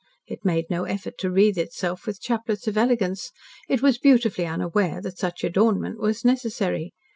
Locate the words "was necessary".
5.99-6.91